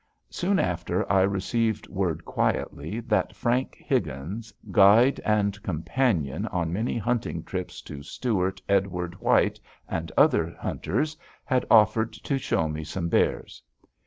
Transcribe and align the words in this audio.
Soon 0.31 0.57
after 0.57 1.07
I 1.11 1.21
received 1.21 1.87
word 1.87 2.25
quietly 2.25 3.01
that 3.01 3.35
Frank 3.35 3.75
Higgins, 3.77 4.51
guide 4.71 5.19
and 5.23 5.61
companion 5.61 6.47
on 6.47 6.73
many 6.73 6.97
hunting 6.97 7.43
trips 7.43 7.83
to 7.83 8.01
Stewart 8.01 8.59
Edward 8.67 9.21
White 9.21 9.59
and 9.87 10.11
other 10.17 10.57
hunters, 10.59 11.15
had 11.45 11.65
offered 11.69 12.13
to 12.13 12.39
show 12.39 12.67
me 12.67 12.83
some 12.83 13.09
bears. 13.09 13.61